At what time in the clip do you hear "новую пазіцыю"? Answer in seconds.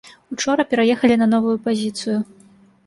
1.35-2.17